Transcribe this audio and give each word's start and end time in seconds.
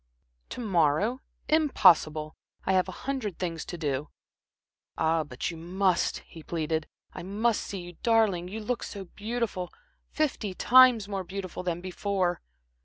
"To 0.49 0.61
morrow! 0.61 1.21
Impossible! 1.47 2.35
I 2.65 2.73
have 2.73 2.89
a 2.89 3.05
hundred 3.05 3.37
things 3.37 3.63
to 3.65 3.77
do." 3.77 4.09
"Ah, 4.97 5.23
but 5.23 5.51
you 5.51 5.57
must," 5.57 6.23
he 6.25 6.41
pleaded. 6.41 6.87
"I 7.13 7.21
must 7.21 7.61
see 7.61 7.81
you. 7.81 7.97
Darling 8.01 8.47
you 8.47 8.61
look 8.61 8.81
so 8.81 9.05
beautiful 9.05 9.71
fifty 10.09 10.55
times 10.55 11.07
more 11.07 11.23
beautiful 11.23 11.61
than 11.61 11.81
before." 11.81 12.41